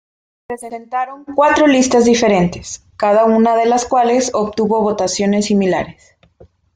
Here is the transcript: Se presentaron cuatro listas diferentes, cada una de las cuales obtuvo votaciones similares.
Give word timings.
Se 0.49 0.55
presentaron 0.57 1.25
cuatro 1.35 1.67
listas 1.67 2.05
diferentes, 2.05 2.83
cada 2.97 3.25
una 3.25 3.55
de 3.55 3.67
las 3.67 3.85
cuales 3.85 4.31
obtuvo 4.33 4.81
votaciones 4.81 5.45
similares. 5.45 6.15